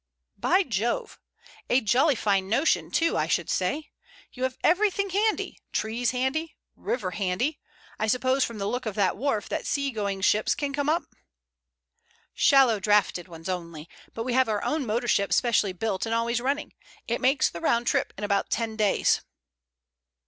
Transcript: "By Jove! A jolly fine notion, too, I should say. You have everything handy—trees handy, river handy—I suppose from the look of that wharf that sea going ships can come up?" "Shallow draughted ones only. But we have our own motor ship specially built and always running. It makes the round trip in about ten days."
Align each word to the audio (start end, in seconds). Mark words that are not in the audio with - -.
"By 0.39 0.63
Jove! 0.63 1.19
A 1.69 1.79
jolly 1.79 2.15
fine 2.15 2.49
notion, 2.49 2.89
too, 2.89 3.15
I 3.17 3.27
should 3.27 3.51
say. 3.51 3.91
You 4.33 4.41
have 4.41 4.57
everything 4.63 5.11
handy—trees 5.11 6.09
handy, 6.09 6.57
river 6.75 7.11
handy—I 7.11 8.07
suppose 8.07 8.43
from 8.43 8.57
the 8.57 8.65
look 8.67 8.87
of 8.87 8.95
that 8.95 9.15
wharf 9.15 9.47
that 9.49 9.67
sea 9.67 9.91
going 9.91 10.21
ships 10.21 10.55
can 10.55 10.73
come 10.73 10.89
up?" 10.89 11.03
"Shallow 12.33 12.79
draughted 12.79 13.27
ones 13.27 13.47
only. 13.47 13.87
But 14.15 14.23
we 14.23 14.33
have 14.33 14.49
our 14.49 14.63
own 14.63 14.87
motor 14.87 15.07
ship 15.07 15.31
specially 15.33 15.71
built 15.71 16.07
and 16.07 16.15
always 16.15 16.41
running. 16.41 16.73
It 17.07 17.21
makes 17.21 17.47
the 17.47 17.61
round 17.61 17.85
trip 17.85 18.11
in 18.17 18.23
about 18.23 18.49
ten 18.49 18.75
days." 18.75 19.21